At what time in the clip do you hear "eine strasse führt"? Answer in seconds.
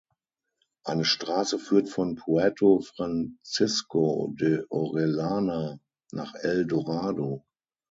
0.83-1.87